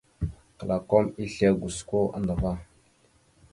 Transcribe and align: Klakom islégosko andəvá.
Klakom 0.61 1.07
islégosko 1.25 2.01
andəvá. 2.21 2.53